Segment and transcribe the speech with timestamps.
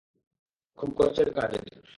[0.77, 1.81] খুব কষ্টের কাজ এটা।